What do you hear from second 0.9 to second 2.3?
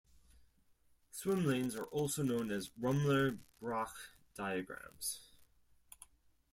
Swim lanes are also